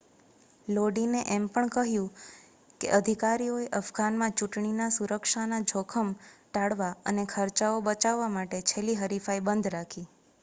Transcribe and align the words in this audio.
લોડીને 0.67 1.19
એમ 1.29 1.43
પણ 1.49 1.67
કહ્યું 1.73 2.07
કે 2.81 2.87
અધિકારીઓએ 2.93 3.67
અફઘાનમાં 3.79 4.33
ચૂંટણીના 4.33 4.89
સુરક્ષાનું 4.95 5.67
જોખમ 5.71 6.09
ટાળવા 6.23 6.91
અને 7.05 7.27
ખર્ચાઓ 7.29 7.75
બચાવવા 7.83 8.31
માટે 8.33 8.63
છેલ્લી 8.65 8.97
હરીફાઈ 9.01 9.45
બંધ 9.45 9.71
રાખી 9.71 10.07